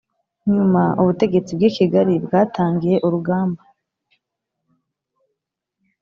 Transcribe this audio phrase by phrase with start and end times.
[0.53, 3.63] Nyuma ubutegetsi bw i Kigali bwatangiye urugamba